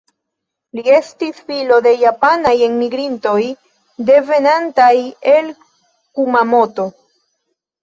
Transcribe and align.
Li 0.77 0.85
estis 0.99 1.41
filo 1.51 1.77
de 1.87 1.91
japanaj 2.03 2.55
enmigrintoj, 2.69 3.37
devenantaj 4.09 4.91
el 5.37 5.55
Kumamoto. 5.61 6.91